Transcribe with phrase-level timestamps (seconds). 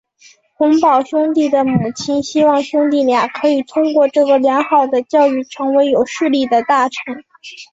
[0.55, 7.23] 洪堡兄弟的母亲希望兄弟俩可以通过这个良好的教育成为有势力的大臣。